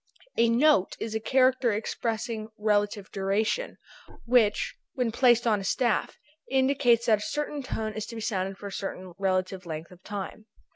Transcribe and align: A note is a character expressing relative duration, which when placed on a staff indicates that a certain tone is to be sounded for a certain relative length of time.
A 0.35 0.49
note 0.49 0.97
is 0.99 1.13
a 1.13 1.19
character 1.19 1.71
expressing 1.73 2.49
relative 2.57 3.11
duration, 3.11 3.77
which 4.25 4.73
when 4.95 5.11
placed 5.11 5.45
on 5.45 5.59
a 5.59 5.63
staff 5.63 6.17
indicates 6.49 7.05
that 7.05 7.19
a 7.19 7.21
certain 7.21 7.61
tone 7.61 7.93
is 7.93 8.07
to 8.07 8.15
be 8.15 8.21
sounded 8.21 8.57
for 8.57 8.65
a 8.65 8.71
certain 8.71 9.13
relative 9.19 9.67
length 9.67 9.91
of 9.91 10.01
time. 10.01 10.47